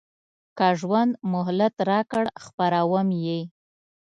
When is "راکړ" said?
1.89-2.23